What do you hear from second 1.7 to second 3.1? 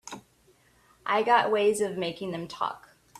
of making them talk.